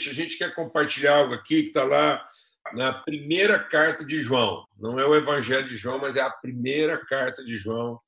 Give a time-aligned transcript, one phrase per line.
[0.00, 2.26] gente, a gente quer compartilhar algo aqui que está lá
[2.72, 4.66] na primeira carta de João.
[4.78, 8.00] Não é o Evangelho de João, mas é a primeira carta de João,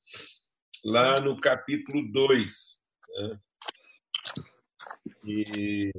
[0.83, 2.81] lá no capítulo 2.
[3.09, 3.39] Né?
[5.25, 5.91] E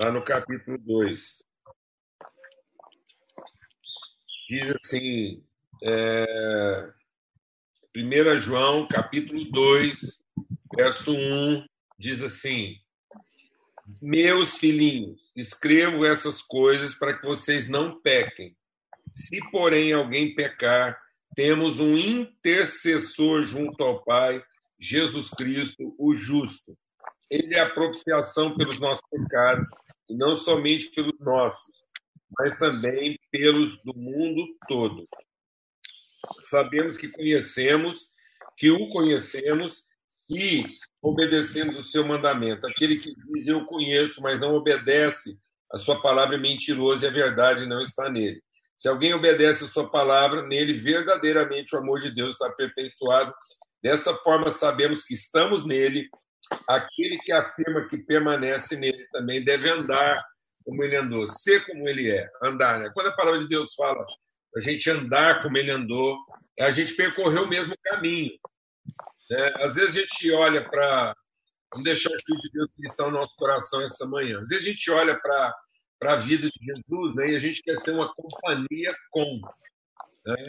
[0.00, 1.44] lá no capítulo 2.
[4.48, 5.44] Diz assim,
[5.82, 6.92] é,
[7.94, 10.16] 1 João, capítulo 2,
[10.76, 11.66] verso 1,
[11.98, 12.76] diz assim:
[14.02, 18.56] Meus filhinhos, escrevo essas coisas para que vocês não pequem.
[19.14, 21.00] Se, porém, alguém pecar,
[21.36, 24.42] temos um intercessor junto ao Pai,
[24.78, 26.76] Jesus Cristo, o justo.
[27.30, 29.68] Ele é a propiciação pelos nossos pecados,
[30.08, 31.84] e não somente pelos nossos,
[32.38, 35.08] mas também pelos do mundo todo.
[36.42, 38.12] Sabemos que conhecemos,
[38.56, 39.84] que o conhecemos
[40.30, 40.64] e
[41.02, 42.66] obedecemos o seu mandamento.
[42.66, 45.38] Aquele que diz eu conheço, mas não obedece,
[45.72, 48.42] a sua palavra é mentirosa e a verdade não está nele.
[48.76, 53.32] Se alguém obedece a sua palavra, nele verdadeiramente o amor de Deus está aperfeiçoado.
[53.82, 56.08] Dessa forma, sabemos que estamos nele.
[56.68, 60.22] Aquele que afirma que permanece nele também deve andar
[60.64, 62.78] como ele andou, ser como ele é, andar.
[62.78, 62.90] Né?
[62.92, 64.04] Quando a palavra de Deus fala
[64.56, 66.18] a gente andar como ele andou,
[66.58, 68.32] é a gente percorrer o mesmo caminho.
[69.30, 69.52] Né?
[69.56, 71.14] Às vezes a gente olha para.
[71.72, 74.40] Vamos deixar o Espírito de Deus ministrar o nosso coração essa manhã.
[74.40, 75.54] Às vezes a gente olha para
[76.02, 77.30] a vida de Jesus né?
[77.30, 79.40] e a gente quer ser uma companhia com,
[80.24, 80.46] né?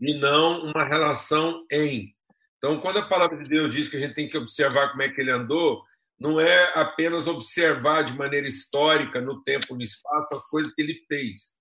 [0.00, 2.14] e não uma relação em.
[2.58, 5.08] Então, quando a palavra de Deus diz que a gente tem que observar como é
[5.08, 5.82] que ele andou,
[6.18, 11.04] não é apenas observar de maneira histórica, no tempo no espaço, as coisas que ele
[11.06, 11.54] fez,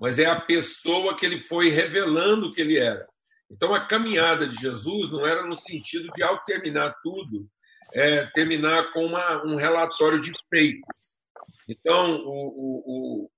[0.00, 3.08] mas é a pessoa que ele foi revelando que ele era.
[3.50, 7.48] Então, a caminhada de Jesus não era no sentido de, ao terminar tudo,
[7.92, 11.20] é, terminar com uma, um relatório de feitos.
[11.68, 13.30] Então, o, o,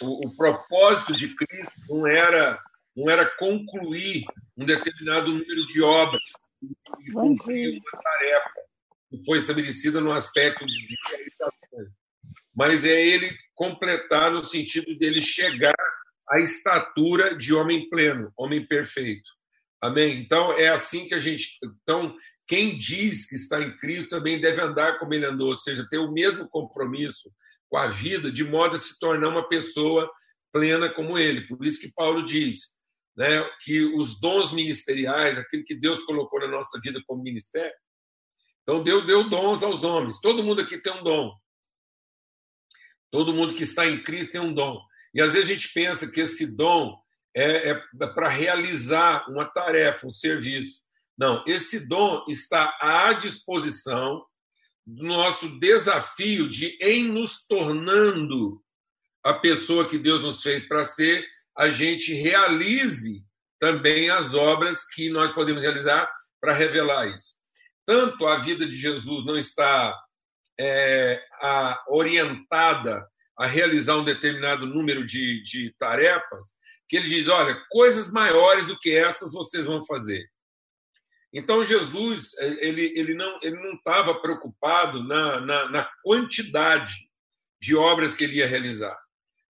[0.00, 2.60] o, o, propósito de Cristo não era,
[2.96, 4.24] não era concluir
[4.56, 6.22] um determinado número de obras
[7.00, 8.50] e cumprir uma tarefa
[9.10, 11.92] que foi estabelecida no aspecto de realização,
[12.54, 15.74] mas é ele completar no sentido dele chegar
[16.28, 19.28] à estatura de homem pleno, homem perfeito.
[19.80, 20.18] Amém?
[20.18, 21.58] Então, é assim que a gente.
[21.82, 22.14] Então,
[22.46, 25.98] quem diz que está em Cristo também deve andar como ele andou, ou seja, ter
[25.98, 27.30] o mesmo compromisso
[27.68, 30.10] com a vida, de modo a se tornar uma pessoa
[30.52, 31.46] plena como ele.
[31.46, 32.76] Por isso que Paulo diz
[33.16, 37.74] né, que os dons ministeriais, aquilo que Deus colocou na nossa vida como ministério,
[38.62, 40.20] então Deus deu dons aos homens.
[40.20, 41.32] Todo mundo aqui tem um dom.
[43.12, 44.80] Todo mundo que está em Cristo tem um dom.
[45.16, 46.94] E às vezes a gente pensa que esse dom
[47.34, 50.82] é, é para realizar uma tarefa, um serviço.
[51.16, 54.22] Não, esse dom está à disposição
[54.86, 58.62] do nosso desafio de, em nos tornando
[59.24, 63.24] a pessoa que Deus nos fez para ser, a gente realize
[63.58, 66.06] também as obras que nós podemos realizar
[66.38, 67.36] para revelar isso.
[67.86, 69.98] Tanto a vida de Jesus não está
[70.60, 73.08] é, a, orientada
[73.38, 76.56] a realizar um determinado número de, de tarefas,
[76.88, 80.24] que ele diz: olha, coisas maiores do que essas vocês vão fazer.
[81.32, 86.94] Então Jesus ele, ele não ele não estava preocupado na, na, na, quantidade
[87.60, 88.96] de obras que ele ia realizar,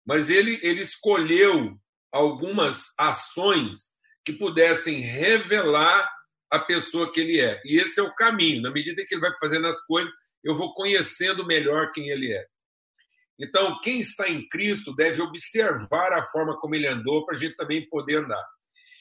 [0.04, 1.78] mas ele ele escolheu
[2.10, 3.90] algumas ações
[4.24, 6.10] que pudessem revelar
[6.50, 7.60] a pessoa que ele é.
[7.64, 8.62] E esse é o caminho.
[8.62, 12.44] Na medida que ele vai fazendo as coisas, eu vou conhecendo melhor quem ele é.
[13.38, 17.54] Então, quem está em Cristo deve observar a forma como ele andou para a gente
[17.54, 18.44] também poder andar.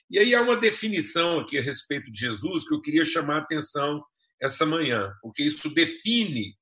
[0.10, 3.42] E aí há uma definição aqui a respeito de Jesus que eu queria chamar a
[3.42, 4.04] atenção
[4.40, 6.56] essa manhã, porque isso define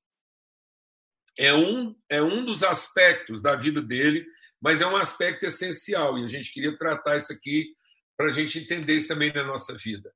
[1.36, 4.24] é um é um dos aspectos da vida dele,
[4.60, 7.66] mas é um aspecto essencial e a gente queria tratar isso aqui
[8.16, 10.12] para a gente entender isso também na nossa vida,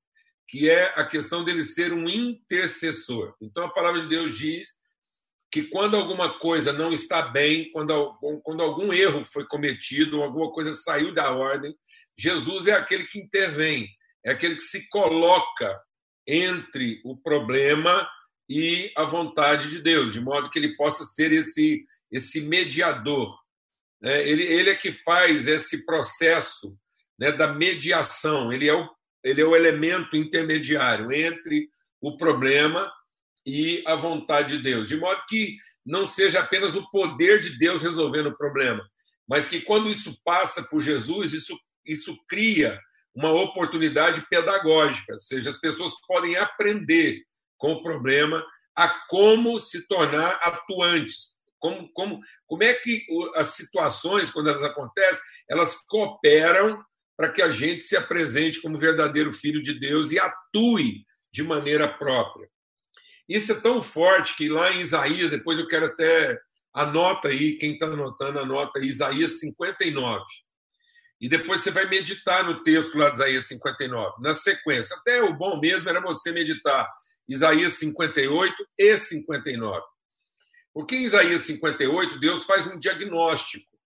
[0.49, 3.35] que é a questão dele ser um intercessor.
[3.43, 4.78] Então a palavra de Deus diz
[5.50, 10.75] que quando alguma coisa não está bem, quando, quando algum erro foi cometido, alguma coisa
[10.75, 11.75] saiu da ordem,
[12.19, 13.89] Jesus é aquele que intervém,
[14.25, 15.81] é aquele que se coloca
[16.27, 18.09] entre o problema
[18.49, 23.35] e a vontade de Deus, de modo que ele possa ser esse, esse mediador.
[24.01, 24.29] Né?
[24.29, 26.77] Ele, ele é que faz esse processo
[27.19, 28.89] né, da mediação, ele é, o,
[29.25, 31.69] ele é o elemento intermediário entre
[32.01, 32.91] o problema
[33.49, 37.83] e a vontade de Deus, de modo que não seja apenas o poder de Deus
[37.83, 38.87] resolvendo o problema,
[39.27, 42.79] mas que quando isso passa por Jesus, isso, isso cria
[43.15, 47.23] uma oportunidade pedagógica, ou seja, as pessoas podem aprender
[47.56, 48.45] com o problema
[48.77, 55.23] a como se tornar atuantes, como, como, como é que as situações, quando elas acontecem,
[55.49, 56.85] elas cooperam
[57.17, 61.89] para que a gente se apresente como verdadeiro filho de Deus e atue de maneira
[61.89, 62.47] própria.
[63.29, 66.41] Isso é tão forte que lá em Isaías, depois eu quero até
[66.73, 70.25] anota aí, quem está anotando, anota aí, Isaías 59.
[71.21, 74.97] E depois você vai meditar no texto lá de Isaías 59, na sequência.
[74.97, 76.89] Até o bom mesmo era você meditar
[77.29, 79.83] Isaías 58 e 59.
[80.73, 83.77] Porque em Isaías 58, Deus faz um diagnóstico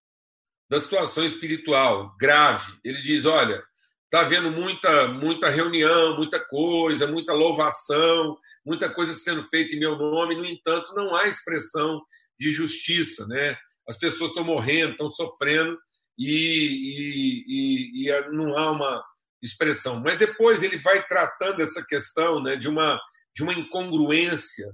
[0.68, 2.72] da situação espiritual grave.
[2.84, 3.64] Ele diz: olha,
[4.12, 9.96] está havendo muita, muita reunião, muita coisa, muita louvação, muita coisa sendo feita em meu
[9.96, 11.98] nome, no entanto, não há expressão
[12.38, 13.26] de justiça.
[13.26, 13.56] Né?
[13.88, 15.78] As pessoas estão morrendo, estão sofrendo,
[16.18, 19.02] e, e, e, não há uma
[19.40, 19.98] expressão.
[19.98, 23.00] Mas depois ele vai tratando essa questão né, de, uma,
[23.34, 24.66] de uma incongruência.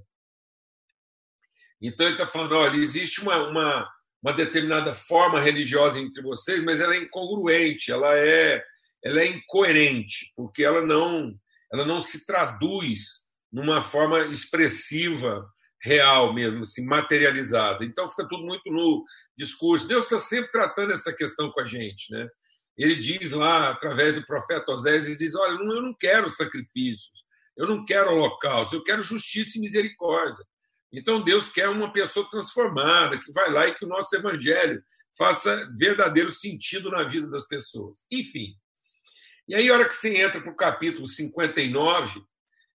[1.80, 3.88] Então ele está falando: olha, existe uma, uma,
[4.20, 8.60] uma determinada forma religiosa entre vocês, mas ela é incongruente, ela é,
[9.04, 11.34] ela é incoerente, porque ela não,
[11.72, 15.46] ela não se traduz numa forma expressiva
[15.82, 17.84] real mesmo, assim, materializada.
[17.84, 19.04] Então fica tudo muito no
[19.36, 19.86] discurso.
[19.86, 22.28] Deus está sempre tratando essa questão com a gente, né?
[22.76, 27.24] Ele diz lá, através do profeta Osés, ele diz: Olha, eu não quero sacrifícios,
[27.56, 30.44] eu não quero holocausto, eu quero justiça e misericórdia.
[30.92, 34.82] Então Deus quer uma pessoa transformada, que vai lá e que o nosso evangelho
[35.16, 38.06] faça verdadeiro sentido na vida das pessoas.
[38.10, 38.54] Enfim.
[39.48, 42.22] E aí, a hora que você entra para o capítulo 59,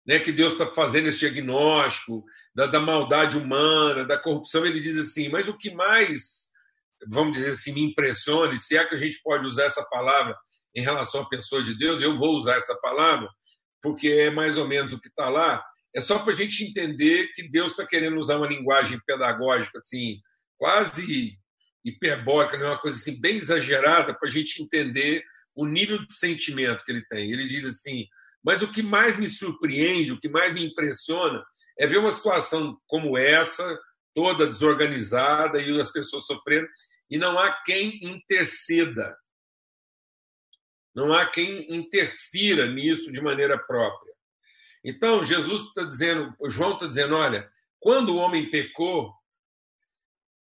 [0.07, 2.25] né, que Deus está fazendo esse diagnóstico
[2.55, 6.49] da, da, maldade humana, da corrupção, ele diz assim: mas o que mais,
[7.09, 10.35] vamos dizer assim, me impressiona, se é que a gente pode usar essa palavra
[10.75, 13.29] em relação à pessoa de Deus, eu vou usar essa palavra,
[13.83, 15.63] porque é mais ou menos o que está lá,
[15.95, 20.19] é só para a gente entender que Deus está querendo usar uma linguagem pedagógica, assim,
[20.57, 21.37] quase
[21.85, 25.23] hiperbólica, né, uma coisa assim, bem exagerada, para a gente entender
[25.55, 27.31] o nível de sentimento que ele tem.
[27.31, 28.07] Ele diz assim
[28.43, 31.45] mas o que mais me surpreende, o que mais me impressiona,
[31.79, 33.81] é ver uma situação como essa,
[34.15, 36.69] toda desorganizada e as pessoas sofrendo,
[37.09, 39.17] e não há quem interceda.
[40.95, 44.13] Não há quem interfira nisso de maneira própria.
[44.85, 47.49] Então, Jesus está dizendo, João está dizendo: olha,
[47.79, 49.15] quando o homem pecou,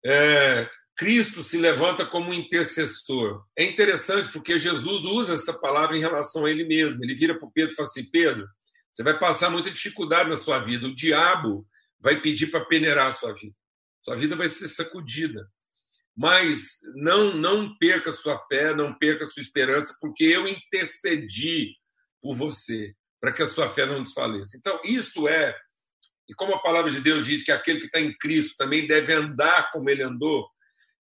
[0.04, 3.44] é, Cristo se levanta como intercessor.
[3.56, 7.02] É interessante porque Jesus usa essa palavra em relação a ele mesmo.
[7.02, 8.46] Ele vira para o Pedro e fala assim: Pedro,
[8.92, 10.86] você vai passar muita dificuldade na sua vida.
[10.86, 11.66] O diabo
[11.98, 13.54] vai pedir para peneirar a sua vida.
[14.02, 15.48] Sua vida vai ser sacudida.
[16.16, 21.74] Mas não, não perca sua fé, não perca sua esperança, porque eu intercedi
[22.22, 24.56] por você, para que a sua fé não desfaleça.
[24.56, 25.56] Então, isso é,
[26.28, 29.12] e como a palavra de Deus diz que aquele que está em Cristo também deve
[29.12, 30.48] andar como ele andou,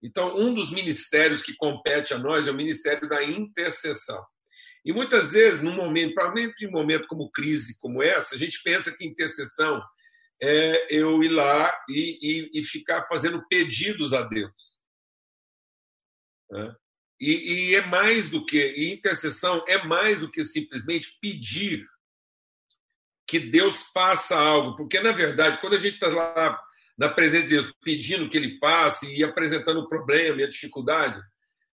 [0.02, 4.24] então, um dos ministérios que compete a nós é o ministério da intercessão.
[4.84, 8.60] E muitas vezes, num momento, provavelmente em um momento como crise como essa, a gente
[8.64, 9.80] pensa que intercessão
[10.42, 14.80] é eu ir lá e, e, e ficar fazendo pedidos a Deus.
[16.50, 16.74] Né?
[17.20, 17.30] E,
[17.70, 21.86] e, é mais do que, intercessão é mais do que simplesmente pedir
[23.28, 26.60] que Deus faça algo, porque na verdade, quando a gente está lá
[27.02, 31.20] na presença de Deus, pedindo que ele faça e apresentando o problema e a dificuldade,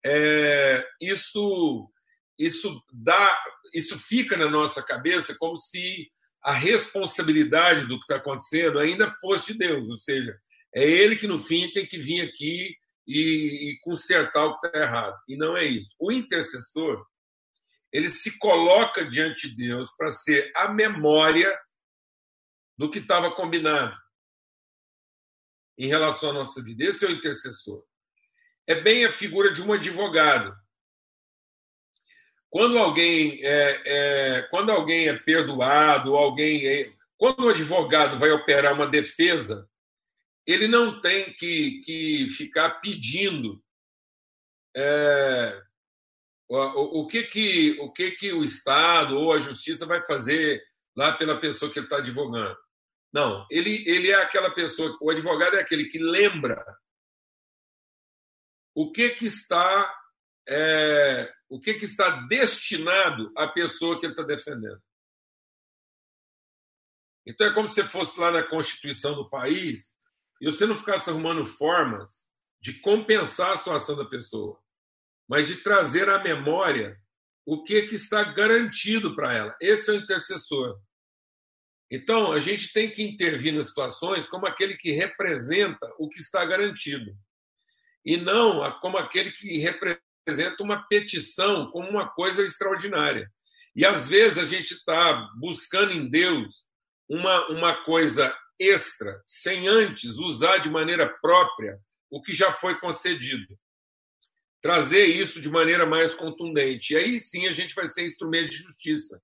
[0.04, 1.88] é, isso,
[2.36, 3.40] isso dá,
[3.72, 6.10] isso fica na nossa cabeça como se
[6.42, 10.36] a responsabilidade do que está acontecendo ainda fosse de Deus, ou seja,
[10.74, 12.74] é Ele que no fim tem que vir aqui
[13.06, 15.16] e, e consertar o que está errado.
[15.28, 15.94] E não é isso.
[16.00, 17.06] O intercessor
[17.92, 21.56] ele se coloca diante de Deus para ser a memória
[22.76, 24.01] do que estava combinado
[25.78, 26.84] em relação à nossa vida.
[26.84, 27.84] Esse é o intercessor.
[28.66, 30.54] É bem a figura de um advogado.
[32.50, 38.74] Quando alguém é, é quando alguém é perdoado, alguém é, quando o advogado vai operar
[38.74, 39.68] uma defesa,
[40.46, 43.62] ele não tem que, que ficar pedindo
[44.76, 45.62] é,
[46.48, 50.62] o, o, que que o que que o Estado ou a Justiça vai fazer
[50.96, 52.56] lá pela pessoa que ele está advogando.
[53.12, 56.64] Não, ele, ele é aquela pessoa, o advogado é aquele que lembra
[58.74, 59.94] o que, que está
[60.48, 64.82] é, o que, que está destinado à pessoa que ele está defendendo.
[67.26, 69.96] Então é como se fosse lá na Constituição do país
[70.40, 72.28] e você não ficasse arrumando formas
[72.60, 74.60] de compensar a situação da pessoa,
[75.28, 77.00] mas de trazer à memória
[77.44, 79.56] o que, que está garantido para ela.
[79.60, 80.80] Esse é o intercessor.
[81.94, 86.42] Então, a gente tem que intervir nas situações como aquele que representa o que está
[86.42, 87.14] garantido,
[88.02, 93.30] e não como aquele que representa uma petição, como uma coisa extraordinária.
[93.76, 96.66] E às vezes a gente está buscando em Deus
[97.06, 101.78] uma, uma coisa extra, sem antes usar de maneira própria
[102.10, 103.46] o que já foi concedido.
[104.62, 106.94] Trazer isso de maneira mais contundente.
[106.94, 109.20] E aí sim a gente vai ser instrumento de justiça.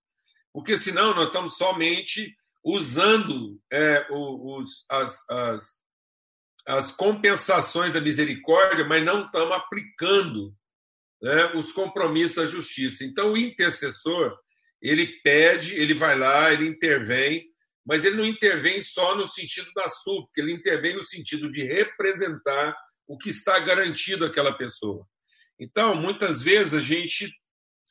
[0.53, 2.35] Porque senão nós estamos somente
[2.71, 5.77] usando é, os, as, as,
[6.67, 10.55] as compensações da misericórdia, mas não estamos aplicando
[11.23, 13.05] né, os compromissos da justiça.
[13.05, 14.37] Então, o intercessor,
[14.83, 17.47] ele pede, ele vai lá, ele intervém,
[17.87, 22.77] mas ele não intervém só no sentido da súplica, ele intervém no sentido de representar
[23.07, 25.07] o que está garantido àquela pessoa.
[25.59, 27.33] Então, muitas vezes a gente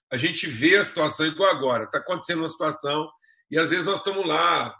[0.10, 3.10] a gente vê a situação igual agora, está acontecendo uma situação
[3.50, 4.76] e às vezes nós estamos lá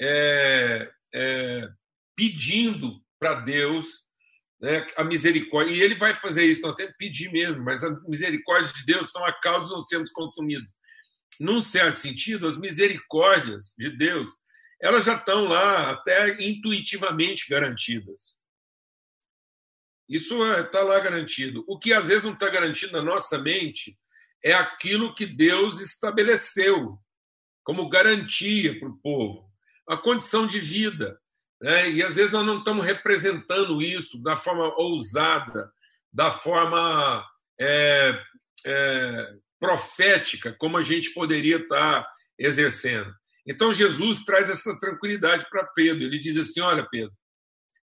[0.00, 1.68] é, é,
[2.16, 4.02] pedindo para Deus
[4.60, 5.72] né, a misericórdia.
[5.72, 9.10] E ele vai fazer isso, nós temos que pedir mesmo, mas as misericórdias de Deus
[9.10, 10.74] são a causa de não sermos consumidos.
[11.40, 14.32] Num certo sentido, as misericórdias de Deus
[14.82, 18.36] elas já estão lá até intuitivamente garantidas.
[20.08, 21.64] Isso está é, lá garantido.
[21.68, 23.96] O que às vezes não está garantido na nossa mente
[24.44, 26.98] é aquilo que Deus estabeleceu
[27.64, 29.48] como garantia para o povo,
[29.88, 31.18] a condição de vida.
[31.60, 31.90] Né?
[31.90, 35.72] E às vezes nós não estamos representando isso da forma ousada,
[36.12, 37.24] da forma
[37.60, 38.18] é,
[38.66, 42.06] é, profética, como a gente poderia estar
[42.38, 43.12] exercendo.
[43.46, 46.02] Então Jesus traz essa tranquilidade para Pedro.
[46.02, 47.12] Ele diz assim: Olha, Pedro,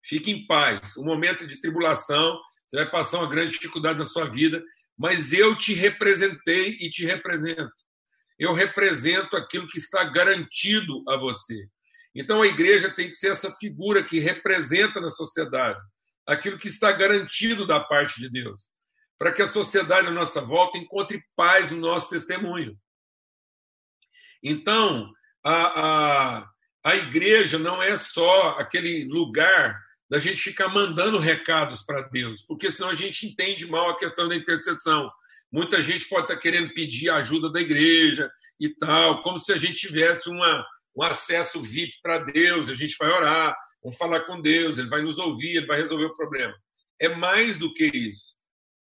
[0.05, 0.97] fique em paz.
[0.97, 4.63] Um momento de tribulação, você vai passar uma grande dificuldade na sua vida,
[4.97, 7.73] mas eu te representei e te represento
[8.39, 11.69] eu represento aquilo que está garantido a você.
[12.15, 15.79] Então a igreja tem que ser essa figura que representa na sociedade
[16.27, 18.69] aquilo que está garantido da parte de Deus,
[19.19, 22.79] para que a sociedade à nossa volta encontre paz no nosso testemunho.
[24.43, 25.11] Então,
[25.43, 26.51] a, a,
[26.85, 29.81] a igreja não é só aquele lugar
[30.11, 34.29] da gente ficar mandando recados para Deus, porque senão a gente entende mal a questão
[34.29, 35.11] da intercessão.
[35.51, 39.87] Muita gente pode estar querendo pedir ajuda da igreja e tal, como se a gente
[39.87, 40.65] tivesse uma,
[40.95, 45.01] um acesso VIP para Deus, a gente vai orar, vamos falar com Deus, ele vai
[45.01, 46.55] nos ouvir, ele vai resolver o problema.
[47.01, 48.37] É mais do que isso.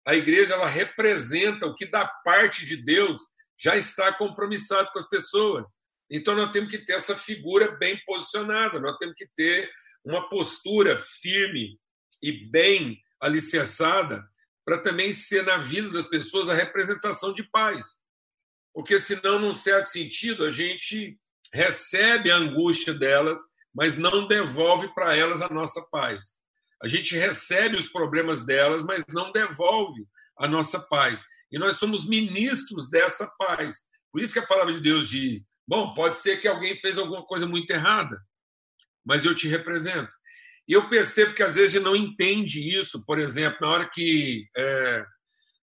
[0.07, 3.21] A igreja ela representa o que da parte de Deus
[3.59, 5.69] já está compromissado com as pessoas.
[6.11, 9.71] Então nós temos que ter essa figura bem posicionada, nós temos que ter
[10.05, 11.79] uma postura firme
[12.23, 14.23] e bem alicerçada
[14.65, 18.03] para também ser na vida das pessoas a representação de paz.
[18.73, 21.19] Porque senão, num certo sentido, a gente
[21.53, 23.39] recebe a angústia delas,
[23.73, 26.39] mas não devolve para elas a nossa paz.
[26.83, 30.07] A gente recebe os problemas delas, mas não devolve
[30.37, 31.25] a nossa paz.
[31.51, 33.77] E nós somos ministros dessa paz.
[34.13, 37.25] Por isso que a palavra de Deus diz: bom, pode ser que alguém fez alguma
[37.25, 38.21] coisa muito errada,
[39.05, 40.15] mas eu te represento.
[40.67, 45.05] E eu percebo que às vezes não entende isso, por exemplo, na hora que é,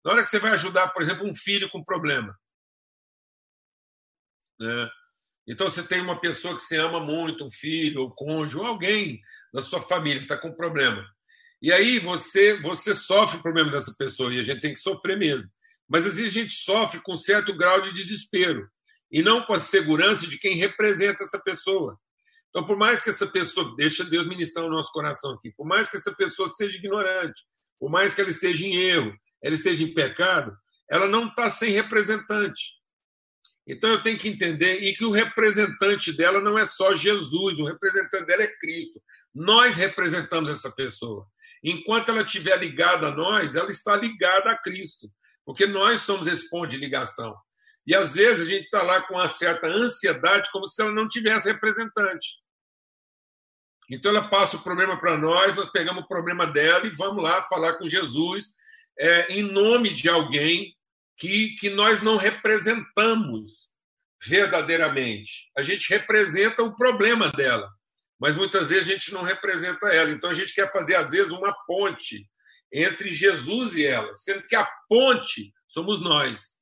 [0.03, 2.37] na hora que você vai ajudar, por exemplo, um filho com problema.
[4.59, 4.89] Né?
[5.47, 9.19] Então você tem uma pessoa que você ama muito, um filho, ou cônjuge, ou alguém
[9.53, 11.05] da sua família que está com problema.
[11.61, 15.17] E aí você você sofre o problema dessa pessoa, e a gente tem que sofrer
[15.17, 15.49] mesmo.
[15.87, 18.69] Mas às vezes a gente sofre com um certo grau de desespero,
[19.11, 21.97] e não com a segurança de quem representa essa pessoa.
[22.49, 25.89] Então, por mais que essa pessoa, deixa Deus ministrar o nosso coração aqui, por mais
[25.89, 27.41] que essa pessoa seja ignorante,
[27.79, 30.55] por mais que ela esteja em erro, ela esteja em pecado,
[30.89, 32.79] ela não está sem representante.
[33.67, 37.65] Então eu tenho que entender e que o representante dela não é só Jesus, o
[37.65, 38.99] representante dela é Cristo.
[39.33, 41.23] Nós representamos essa pessoa.
[41.63, 45.07] Enquanto ela estiver ligada a nós, ela está ligada a Cristo,
[45.45, 47.35] porque nós somos esse ponto de ligação.
[47.89, 51.07] E às vezes a gente está lá com uma certa ansiedade, como se ela não
[51.07, 52.37] tivesse representante.
[53.89, 57.41] Então ela passa o problema para nós, nós pegamos o problema dela e vamos lá
[57.41, 58.53] falar com Jesus
[58.95, 60.77] é, em nome de alguém
[61.17, 63.69] que, que nós não representamos
[64.23, 65.49] verdadeiramente.
[65.57, 67.67] A gente representa o problema dela,
[68.19, 70.11] mas muitas vezes a gente não representa ela.
[70.11, 72.29] Então a gente quer fazer, às vezes, uma ponte
[72.71, 76.58] entre Jesus e ela, sendo que a ponte somos nós.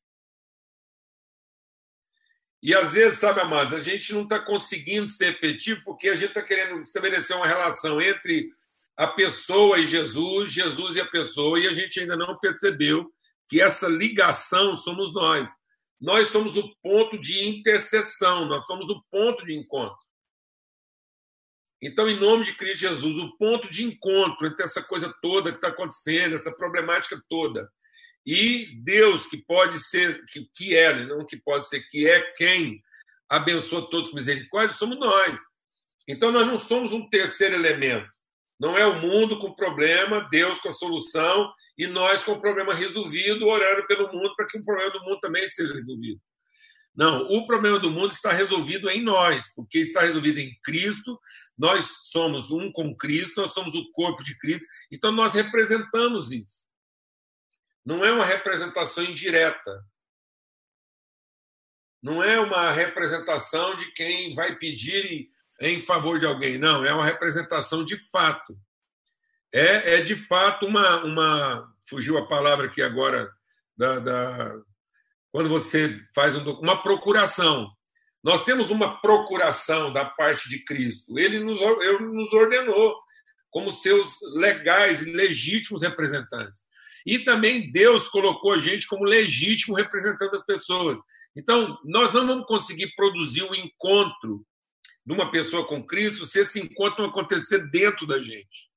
[2.67, 6.31] E às vezes, sabe, amados, a gente não está conseguindo ser efetivo porque a gente
[6.31, 8.51] está querendo estabelecer uma relação entre
[8.97, 13.09] a pessoa e Jesus, Jesus e a pessoa, e a gente ainda não percebeu
[13.47, 15.50] que essa ligação somos nós.
[15.97, 19.97] Nós somos o ponto de interseção, nós somos o ponto de encontro.
[21.81, 25.57] Então, em nome de Cristo Jesus, o ponto de encontro entre essa coisa toda que
[25.57, 27.71] está acontecendo, essa problemática toda,
[28.27, 31.05] e Deus, que pode ser, que, que é, né?
[31.05, 32.84] não que pode ser, que é quem
[33.29, 35.39] abençoa todos com misericórdia, somos nós.
[36.05, 38.05] Então, nós não somos um terceiro elemento.
[38.60, 42.74] Não é o mundo com problema, Deus com a solução e nós com o problema
[42.74, 46.19] resolvido, orando pelo mundo para que o problema do mundo também seja resolvido.
[46.93, 51.17] Não, o problema do mundo está resolvido em nós, porque está resolvido em Cristo.
[51.57, 56.66] Nós somos um com Cristo, nós somos o corpo de Cristo, então nós representamos isso.
[57.88, 59.82] Não é uma representação indireta.
[62.03, 65.29] Não é uma representação de quem vai pedir
[65.62, 66.58] em favor de alguém.
[66.58, 68.60] Não, é uma representação de fato.
[69.53, 71.74] É, é de fato uma, uma.
[71.89, 73.32] Fugiu a palavra aqui agora,
[73.77, 74.56] da, da
[75.32, 77.72] quando você faz um, uma procuração.
[78.22, 81.17] Nós temos uma procuração da parte de Cristo.
[81.17, 82.98] Ele nos, ele nos ordenou
[83.50, 86.66] como seus legais e legítimos representantes.
[87.07, 90.99] E também Deus colocou a gente como legítimo representante das pessoas.
[91.35, 94.45] Então, nós não vamos conseguir produzir o um encontro
[95.05, 98.69] de uma pessoa com Cristo se esse encontro não acontecer dentro da gente.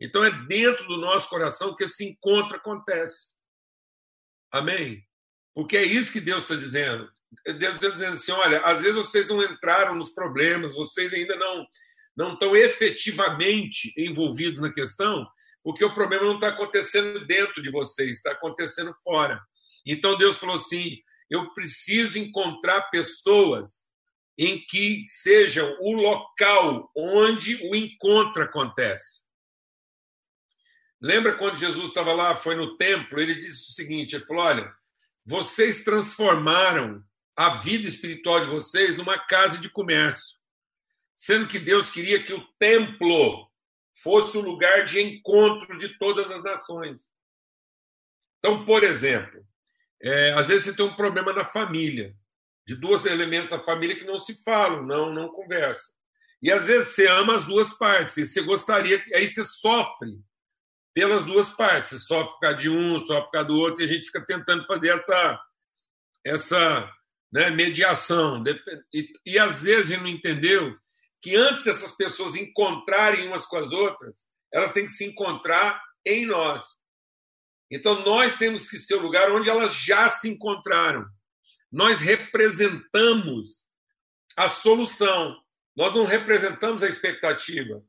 [0.00, 3.34] Então é dentro do nosso coração que esse encontro acontece.
[4.50, 5.02] Amém?
[5.54, 7.08] Porque é isso que Deus está dizendo.
[7.44, 11.64] Deus está dizendo assim: olha, às vezes vocês não entraram nos problemas, vocês ainda não,
[12.16, 15.26] não estão efetivamente envolvidos na questão,
[15.66, 19.42] porque o problema não está acontecendo dentro de vocês, está acontecendo fora.
[19.84, 20.96] Então Deus falou assim:
[21.28, 23.84] eu preciso encontrar pessoas
[24.38, 29.24] em que seja o local onde o encontro acontece.
[31.02, 34.72] Lembra quando Jesus estava lá, foi no templo, ele disse o seguinte: ele falou, olha,
[35.24, 40.38] vocês transformaram a vida espiritual de vocês numa casa de comércio,
[41.16, 43.45] sendo que Deus queria que o templo
[44.02, 47.10] fosse o lugar de encontro de todas as nações.
[48.38, 49.44] Então, por exemplo,
[50.02, 52.14] é, às vezes você tem um problema na família
[52.66, 55.94] de dois elementos da família que não se falam, não, não conversam.
[56.42, 60.20] E às vezes você ama as duas partes, e você gostaria, aí você sofre
[60.92, 63.84] pelas duas partes, você sofre por causa de um, sofre por causa do outro, e
[63.84, 65.40] a gente fica tentando fazer essa,
[66.24, 66.92] essa
[67.32, 68.42] né, mediação.
[68.92, 70.76] E, e às vezes a gente não entendeu
[71.26, 76.24] que antes dessas pessoas encontrarem umas com as outras, elas têm que se encontrar em
[76.24, 76.64] nós.
[77.70, 81.04] Então nós temos que ser o lugar onde elas já se encontraram
[81.76, 83.66] nós representamos
[84.36, 85.36] a solução,
[85.76, 87.82] nós não representamos a expectativa.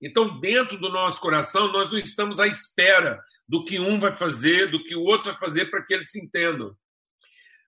[0.00, 4.70] Então, dentro do nosso coração, nós não estamos à espera do que um vai fazer,
[4.70, 6.76] do que o outro vai fazer para que eles se entendam.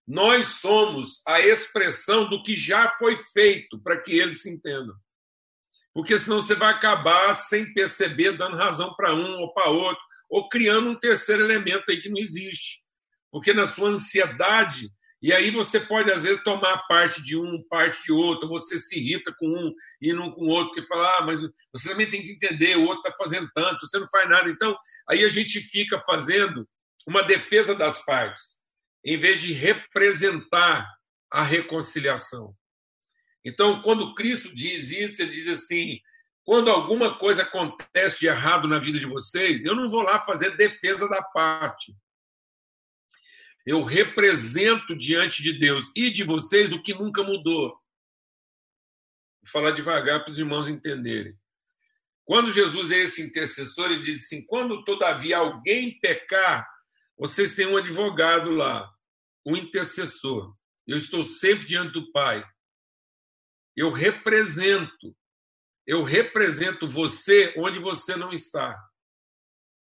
[0.06, 4.94] Nós somos a expressão do que já foi feito para que eles se entendam.
[5.96, 10.46] Porque senão você vai acabar sem perceber, dando razão para um ou para outro, ou
[10.46, 12.82] criando um terceiro elemento aí que não existe.
[13.32, 14.90] Porque na sua ansiedade
[15.22, 18.98] e aí você pode, às vezes, tomar parte de um, parte de outro, você se
[18.98, 21.40] irrita com um e não com o outro, que fala, ah, mas
[21.72, 24.50] você também tem que entender, o outro está fazendo tanto, você não faz nada.
[24.50, 24.76] Então,
[25.08, 26.68] aí a gente fica fazendo
[27.06, 28.58] uma defesa das partes,
[29.02, 30.86] em vez de representar
[31.32, 32.54] a reconciliação.
[33.46, 36.00] Então, quando Cristo diz isso, ele diz assim:
[36.44, 40.56] quando alguma coisa acontece de errado na vida de vocês, eu não vou lá fazer
[40.56, 41.94] defesa da parte
[43.66, 47.70] eu represento diante de Deus e de vocês o que nunca mudou.
[49.42, 51.36] Vou falar devagar para os irmãos entenderem.
[52.24, 56.66] Quando Jesus é esse intercessor, ele diz assim: quando todavia alguém pecar,
[57.18, 58.88] vocês têm um advogado lá,
[59.44, 60.54] um intercessor.
[60.86, 62.44] Eu estou sempre diante do Pai.
[63.76, 65.14] Eu represento,
[65.86, 68.74] eu represento você onde você não está,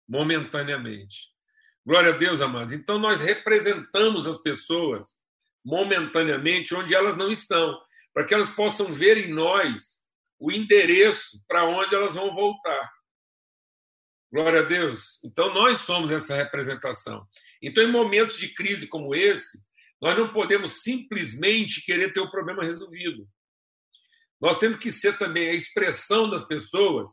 [0.08, 1.30] momentaneamente.
[1.86, 2.74] Glória a Deus, amados.
[2.74, 5.08] Então, nós representamos as pessoas
[5.64, 7.80] momentaneamente onde elas não estão,
[8.14, 10.00] para que elas possam ver em nós
[10.38, 12.92] o endereço para onde elas vão voltar.
[14.32, 15.20] Glória a Deus.
[15.24, 17.26] Então, nós somos essa representação.
[17.62, 19.58] Então, em momentos de crise como esse,
[20.02, 23.28] nós não podemos simplesmente querer ter o problema resolvido.
[24.40, 27.10] Nós temos que ser também a expressão das pessoas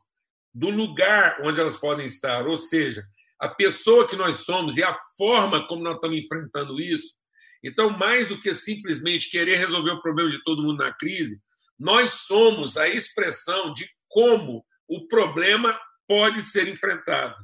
[0.54, 3.06] do lugar onde elas podem estar, ou seja,
[3.38, 7.14] a pessoa que nós somos e a forma como nós estamos enfrentando isso.
[7.62, 11.42] Então, mais do que simplesmente querer resolver o problema de todo mundo na crise,
[11.78, 17.36] nós somos a expressão de como o problema pode ser enfrentado.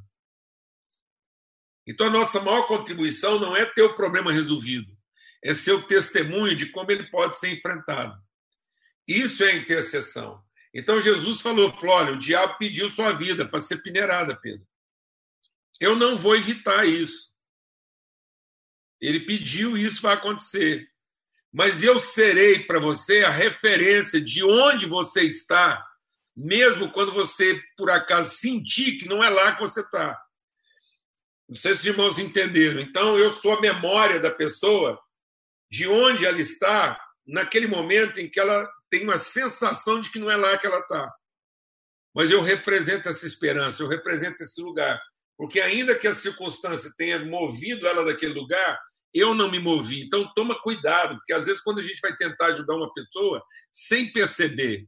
[1.87, 4.97] Então, a nossa maior contribuição não é ter o problema resolvido,
[5.43, 8.17] é ser o testemunho de como ele pode ser enfrentado.
[9.07, 10.43] Isso é intercessão.
[10.75, 14.67] Então Jesus falou: olha, o diabo pediu sua vida para ser peneirada, Pedro.
[15.81, 17.33] Eu não vou evitar isso.
[19.01, 20.89] Ele pediu, isso vai acontecer.
[21.53, 25.85] Mas eu serei para você a referência de onde você está,
[26.35, 30.19] mesmo quando você, por acaso, sentir que não é lá que você está.
[31.49, 32.81] Não sei se os irmãos entenderam.
[32.81, 34.99] Então, eu sou a memória da pessoa
[35.71, 40.31] de onde ela está naquele momento em que ela tem uma sensação de que não
[40.31, 41.11] é lá que ela está.
[42.15, 45.01] Mas eu represento essa esperança, eu represento esse lugar.
[45.35, 48.79] Porque, ainda que a circunstância tenha movido ela daquele lugar,
[49.15, 50.03] eu não me movi.
[50.03, 54.13] Então, toma cuidado, porque às vezes, quando a gente vai tentar ajudar uma pessoa, sem
[54.13, 54.87] perceber,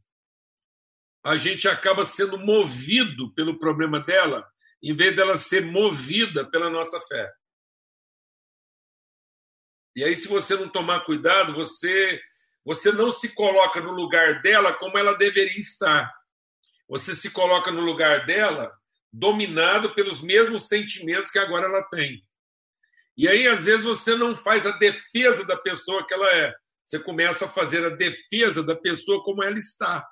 [1.24, 4.46] a gente acaba sendo movido pelo problema dela
[4.82, 7.32] em vez dela ser movida pela nossa fé.
[9.96, 12.20] E aí, se você não tomar cuidado, você,
[12.64, 16.12] você não se coloca no lugar dela como ela deveria estar.
[16.88, 18.72] Você se coloca no lugar dela
[19.12, 22.24] dominado pelos mesmos sentimentos que agora ela tem.
[23.16, 26.52] E aí, às vezes, você não faz a defesa da pessoa que ela é.
[26.84, 30.04] Você começa a fazer a defesa da pessoa como ela está.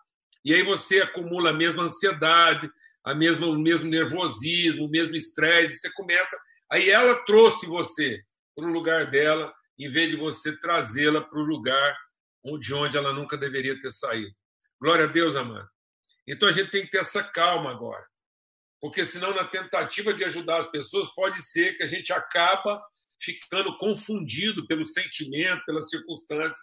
[0.44, 2.70] E aí você acumula a mesma ansiedade,
[3.04, 6.38] a mesma, o mesmo nervosismo, o mesmo estresse, você começa.
[6.70, 8.20] Aí ela trouxe você
[8.54, 11.96] para o lugar dela, em vez de você trazê-la para o lugar
[12.60, 14.34] de onde ela nunca deveria ter saído.
[14.80, 15.68] Glória a Deus, amado.
[16.26, 18.04] Então a gente tem que ter essa calma agora.
[18.80, 22.82] Porque senão, na tentativa de ajudar as pessoas, pode ser que a gente acaba
[23.20, 26.58] ficando confundido pelo sentimento, pelas circunstâncias,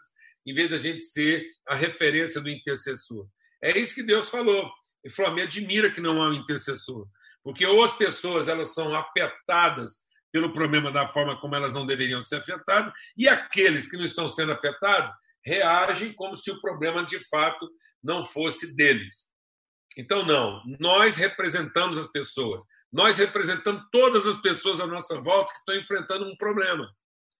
[0.46, 3.26] em vez da gente ser a referência do intercessor.
[3.64, 4.70] É isso que Deus falou.
[5.04, 7.08] Ele falou: me admira que não há um intercessor.
[7.42, 12.22] Porque ou as pessoas elas são afetadas pelo problema da forma como elas não deveriam
[12.22, 15.12] ser afetadas, e aqueles que não estão sendo afetados
[15.46, 17.70] reagem como se o problema de fato
[18.04, 19.30] não fosse deles.
[19.98, 25.60] Então, não, nós representamos as pessoas, nós representamos todas as pessoas à nossa volta que
[25.60, 26.90] estão enfrentando um problema.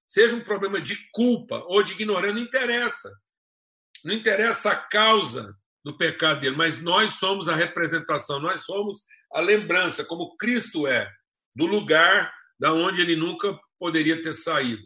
[0.08, 3.12] Seja um problema de culpa ou de ignorância, não interessa.
[4.04, 9.40] Não interessa a causa do pecado dele, mas nós somos a representação, nós somos a
[9.40, 11.10] lembrança, como Cristo é,
[11.56, 14.84] do lugar da onde ele nunca poderia ter saído.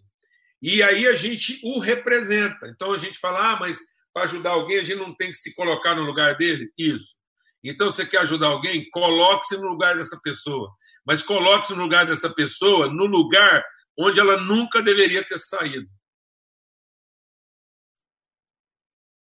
[0.63, 2.67] E aí a gente o representa.
[2.67, 3.77] Então a gente fala, ah, mas
[4.13, 6.71] para ajudar alguém a gente não tem que se colocar no lugar dele?
[6.77, 7.17] Isso.
[7.61, 8.89] Então você quer ajudar alguém?
[8.89, 10.73] Coloque-se no lugar dessa pessoa.
[11.05, 13.61] Mas coloque-se no lugar dessa pessoa, no lugar
[13.99, 15.89] onde ela nunca deveria ter saído.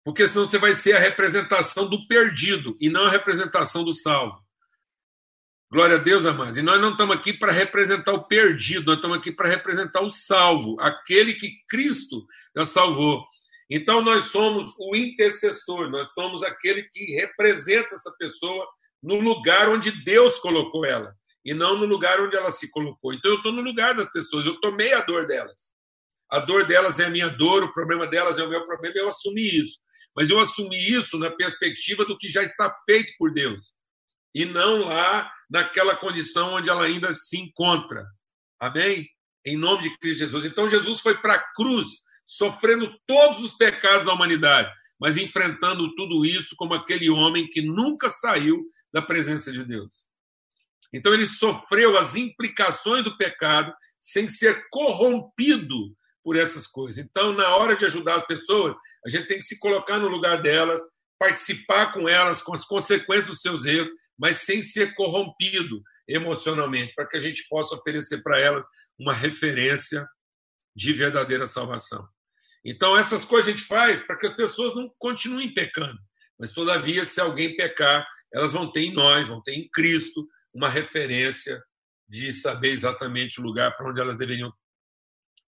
[0.05, 4.44] Porque senão você vai ser a representação do perdido e não a representação do salvo.
[5.75, 6.57] Glória a Deus, amados.
[6.57, 10.09] E nós não estamos aqui para representar o perdido, nós estamos aqui para representar o
[10.09, 12.25] salvo, aquele que Cristo
[12.57, 13.27] já salvou.
[13.69, 18.65] Então nós somos o intercessor, nós somos aquele que representa essa pessoa
[19.03, 21.13] no lugar onde Deus colocou ela
[21.45, 23.13] e não no lugar onde ela se colocou.
[23.13, 25.75] Então eu estou no lugar das pessoas, eu tomei a dor delas.
[26.31, 29.09] A dor delas é a minha dor, o problema delas é o meu problema, eu
[29.09, 29.81] assumi isso.
[30.15, 33.75] Mas eu assumi isso na perspectiva do que já está feito por Deus.
[34.35, 38.05] E não lá naquela condição onde ela ainda se encontra.
[38.59, 39.09] Amém?
[39.45, 40.45] Em nome de Cristo Jesus.
[40.45, 41.89] Então Jesus foi para a cruz,
[42.27, 48.11] sofrendo todos os pecados da humanidade, mas enfrentando tudo isso como aquele homem que nunca
[48.11, 50.09] saiu da presença de Deus.
[50.93, 57.05] Então ele sofreu as implicações do pecado sem ser corrompido por essas coisas.
[57.05, 60.41] Então, na hora de ajudar as pessoas, a gente tem que se colocar no lugar
[60.41, 60.81] delas,
[61.19, 67.07] participar com elas, com as consequências dos seus erros, mas sem ser corrompido emocionalmente, para
[67.07, 68.65] que a gente possa oferecer para elas
[68.99, 70.07] uma referência
[70.75, 72.07] de verdadeira salvação.
[72.65, 75.99] Então, essas coisas a gente faz para que as pessoas não continuem pecando.
[76.39, 80.69] Mas, todavia, se alguém pecar, elas vão ter em nós, vão ter em Cristo, uma
[80.69, 81.63] referência
[82.09, 84.53] de saber exatamente o lugar para onde elas deveriam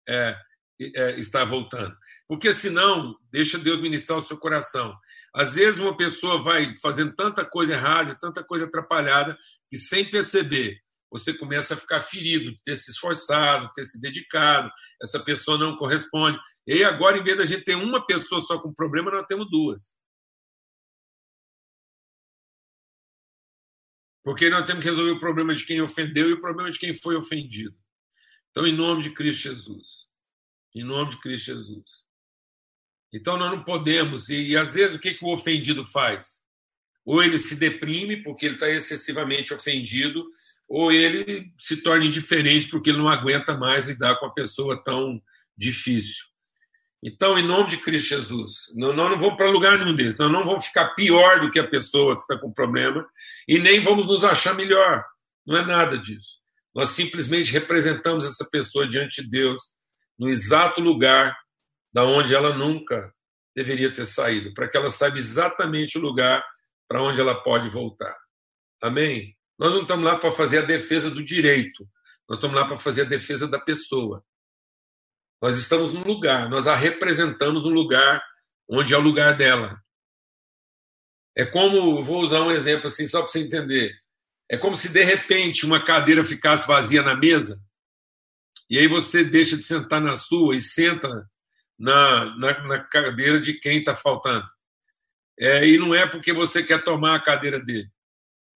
[0.09, 0.37] é,
[0.79, 1.97] está voltando.
[2.29, 4.97] Porque senão, deixa Deus ministrar o seu coração.
[5.35, 9.37] Às vezes uma pessoa vai fazendo tanta coisa errada, tanta coisa atrapalhada,
[9.71, 10.79] que sem perceber,
[11.11, 15.77] você começa a ficar ferido, de ter se esforçado, ter se dedicado, essa pessoa não
[15.77, 16.39] corresponde.
[16.67, 19.99] E agora, em vez da gente ter uma pessoa só com problema, nós temos duas.
[24.25, 26.93] Porque nós temos que resolver o problema de quem ofendeu e o problema de quem
[26.95, 27.77] foi ofendido.
[28.51, 30.07] Então, em nome de Cristo Jesus
[30.77, 32.05] em nome de Cristo Jesus.
[33.13, 36.43] Então nós não podemos, e, e às vezes o que, que o ofendido faz?
[37.05, 40.25] Ou ele se deprime porque ele está excessivamente ofendido,
[40.69, 45.21] ou ele se torna indiferente porque ele não aguenta mais lidar com a pessoa tão
[45.57, 46.27] difícil.
[47.03, 50.45] Então, em nome de Cristo Jesus, nós não vamos para lugar nenhum deles, nós não
[50.45, 53.07] vamos ficar pior do que a pessoa que está com problema
[53.49, 55.05] e nem vamos nos achar melhor.
[55.47, 56.43] Não é nada disso.
[56.75, 59.77] Nós simplesmente representamos essa pessoa diante de Deus
[60.19, 61.37] no exato lugar
[61.93, 63.15] da onde ela nunca
[63.55, 66.45] deveria ter saído, para que ela saiba exatamente o lugar
[66.87, 68.15] para onde ela pode voltar.
[68.83, 69.35] Amém?
[69.59, 71.89] Nós não estamos lá para fazer a defesa do direito,
[72.29, 74.23] nós estamos lá para fazer a defesa da pessoa.
[75.41, 78.23] Nós estamos no lugar, nós a representamos no lugar
[78.69, 79.81] onde é o lugar dela.
[81.35, 83.95] É como, vou usar um exemplo assim só para você entender.
[84.51, 87.61] É como se de repente uma cadeira ficasse vazia na mesa
[88.69, 91.09] e aí você deixa de sentar na sua e senta
[91.79, 94.47] na, na, na cadeira de quem está faltando.
[95.39, 97.91] É, e não é porque você quer tomar a cadeira dele.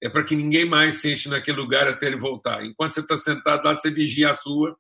[0.03, 2.64] É para que ninguém mais sente naquele lugar até ele voltar.
[2.64, 4.77] Enquanto você está sentado lá, você vigia a sua,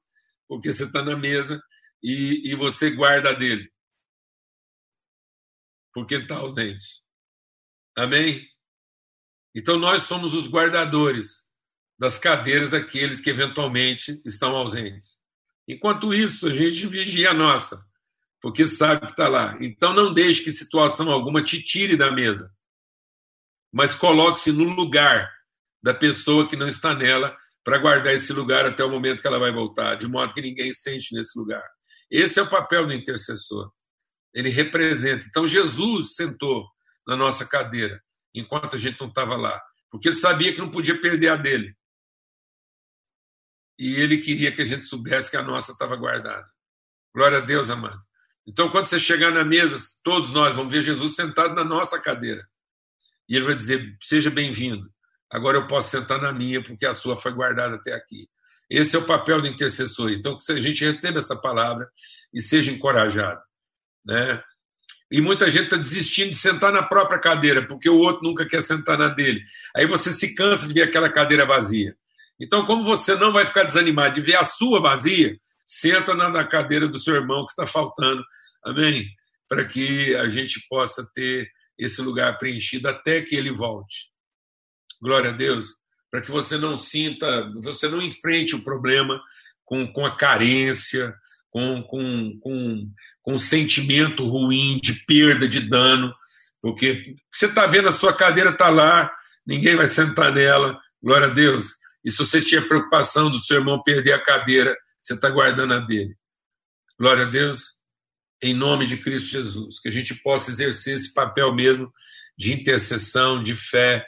[0.48, 1.62] porque você está na mesa
[2.02, 3.70] e, e você guarda dele.
[5.92, 7.02] Porque ele está ausente.
[7.96, 8.48] Amém?
[9.54, 11.50] Então nós somos os guardadores
[11.98, 15.19] das cadeiras daqueles que eventualmente estão ausentes.
[15.70, 17.84] Enquanto isso, a gente vigia a nossa,
[18.40, 19.56] porque sabe que está lá.
[19.60, 22.52] Então não deixe que situação alguma te tire da mesa,
[23.72, 25.30] mas coloque-se no lugar
[25.82, 29.38] da pessoa que não está nela para guardar esse lugar até o momento que ela
[29.38, 31.62] vai voltar, de modo que ninguém sente nesse lugar.
[32.10, 33.70] Esse é o papel do intercessor.
[34.34, 35.26] Ele representa.
[35.28, 36.66] Então, Jesus sentou
[37.06, 38.02] na nossa cadeira
[38.34, 41.76] enquanto a gente não estava lá, porque ele sabia que não podia perder a dele.
[43.80, 46.46] E ele queria que a gente soubesse que a nossa estava guardada.
[47.14, 47.98] Glória a Deus, amado.
[48.46, 52.46] Então, quando você chegar na mesa, todos nós vamos ver Jesus sentado na nossa cadeira.
[53.26, 54.86] E ele vai dizer: Seja bem-vindo.
[55.30, 58.28] Agora eu posso sentar na minha, porque a sua foi guardada até aqui.
[58.68, 60.10] Esse é o papel do intercessor.
[60.10, 61.88] Então, que a gente receba essa palavra
[62.34, 63.40] e seja encorajado.
[64.04, 64.42] Né?
[65.10, 68.62] E muita gente está desistindo de sentar na própria cadeira, porque o outro nunca quer
[68.62, 69.42] sentar na dele.
[69.74, 71.96] Aí você se cansa de ver aquela cadeira vazia.
[72.40, 76.88] Então, como você não vai ficar desanimado de ver a sua vazia, senta na cadeira
[76.88, 78.24] do seu irmão que está faltando.
[78.64, 79.06] Amém?
[79.48, 81.48] Para que a gente possa ter
[81.78, 84.10] esse lugar preenchido até que ele volte.
[85.00, 89.22] Glória a Deus para que você não sinta, você não enfrente o problema
[89.64, 91.14] com, com a carência,
[91.48, 92.90] com, com, com,
[93.22, 96.12] com um sentimento ruim de perda, de dano,
[96.60, 99.10] porque você está vendo a sua cadeira está lá,
[99.46, 101.74] ninguém vai sentar nela, glória a Deus.
[102.04, 105.78] E se você tinha preocupação do seu irmão perder a cadeira, você está guardando a
[105.78, 106.16] dele.
[106.98, 107.80] Glória a Deus,
[108.42, 111.92] em nome de Cristo Jesus, que a gente possa exercer esse papel mesmo
[112.36, 114.06] de intercessão, de fé,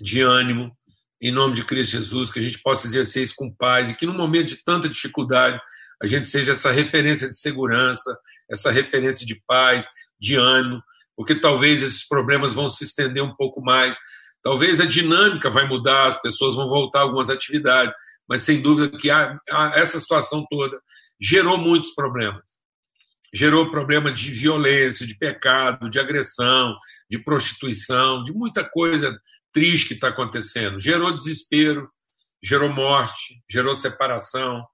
[0.00, 0.76] de ânimo,
[1.20, 3.90] em nome de Cristo Jesus, que a gente possa exercer isso com paz.
[3.90, 5.60] E que no momento de tanta dificuldade
[6.02, 8.18] a gente seja essa referência de segurança,
[8.50, 9.86] essa referência de paz,
[10.18, 10.82] de ânimo,
[11.16, 13.96] porque talvez esses problemas vão se estender um pouco mais,
[14.42, 17.94] talvez a dinâmica vai mudar, as pessoas vão voltar a algumas atividades,
[18.28, 20.80] mas sem dúvida que há, há essa situação toda
[21.22, 22.42] gerou muitos problemas.
[23.32, 26.76] Gerou problema de violência, de pecado, de agressão,
[27.08, 29.18] de prostituição, de muita coisa
[29.52, 30.80] triste que está acontecendo.
[30.80, 31.90] Gerou desespero,
[32.42, 34.66] gerou morte, gerou separação,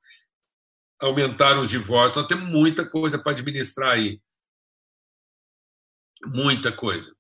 [1.01, 2.17] aumentaram os divórcios.
[2.17, 4.21] Nós temos muita coisa para administrar aí.
[6.25, 7.15] Muita coisa.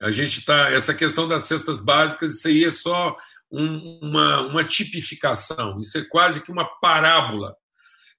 [0.00, 0.70] A gente está.
[0.70, 3.16] Essa questão das cestas básicas, isso aí é só
[3.50, 7.54] um, uma, uma tipificação, isso é quase que uma parábola.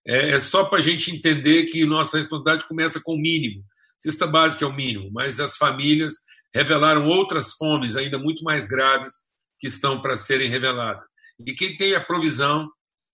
[0.05, 3.63] É, é só para a gente entender que nossa responsabilidade começa com o mínimo.
[3.97, 6.15] Cesta básica é o mínimo, mas as famílias
[6.53, 9.13] revelaram outras fomes ainda muito mais graves
[9.59, 11.03] que estão para serem reveladas.
[11.45, 12.69] E quem tem a provisão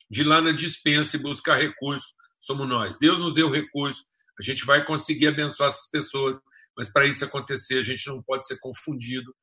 [0.09, 2.07] de ir lá na dispensa e buscar recursos
[2.39, 2.97] somos nós.
[2.97, 4.05] Deus nos deu recursos,
[4.39, 6.39] a gente vai conseguir abençoar essas pessoas,
[6.77, 9.35] mas para isso acontecer, a gente não pode ser confundido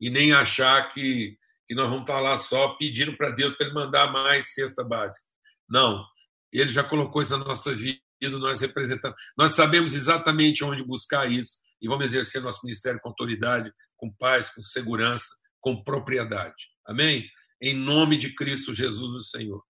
[0.00, 3.74] e nem achar que, que nós vamos estar lá só pedindo para Deus para Ele
[3.74, 5.24] mandar mais cesta básica.
[5.68, 6.04] Não.
[6.52, 8.00] Ele já colocou isso na nossa vida,
[8.40, 9.16] nós representamos.
[9.38, 14.50] Nós sabemos exatamente onde buscar isso e vamos exercer nosso ministério com autoridade, com paz,
[14.50, 15.28] com segurança,
[15.60, 16.66] com propriedade.
[16.86, 17.28] Amém?
[17.62, 19.62] Em nome de Cristo Jesus, o Senhor.